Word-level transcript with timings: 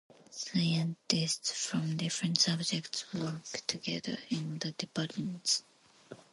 Scientists 0.31 1.51
from 1.69 1.95
different 1.95 2.39
subjects 2.39 3.05
work 3.13 3.45
together 3.67 4.17
in 4.31 4.57
the 4.57 4.71
departments. 4.71 5.63